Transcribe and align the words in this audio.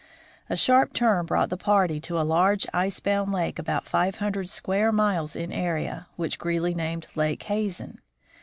A 0.49 0.55
sharp 0.55 0.93
turn 0.93 1.27
brought 1.27 1.51
the 1.51 1.57
party 1.57 1.99
to 1.99 2.19
a 2.19 2.23
large 2.25 2.65
icebound 2.73 3.31
lake 3.31 3.59
about 3.59 3.85
five 3.85 4.15
hundred 4.15 4.49
square 4.49 4.91
miles 4.91 5.35
in 5.35 5.51
area, 5.51 6.07
which 6.15 6.39
Greely 6.39 6.73
named 6.73 7.05
Lake 7.13 7.43
Hazen. 7.43 8.01